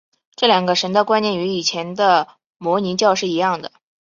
[0.35, 3.71] 这两个神的观念与以前的摩尼教是一样的。